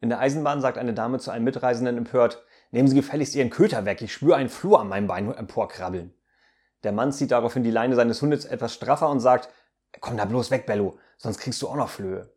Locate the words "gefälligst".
2.96-3.34